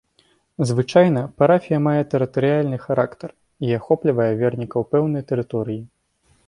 Звычайна, 0.69 1.21
парафія 1.41 1.79
мае 1.87 2.01
тэрытарыяльны 2.13 2.77
характар 2.89 3.29
і 3.69 3.79
ахоплівае 3.79 4.29
вернікаў 4.43 4.81
пэўнай 4.97 5.23
тэрыторыі. 5.33 5.81